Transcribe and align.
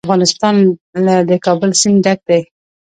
افغانستان 0.07 0.55
له 1.05 1.15
د 1.29 1.31
کابل 1.45 1.71
سیند 1.81 1.99
ډک 2.05 2.19
دی. 2.29 2.41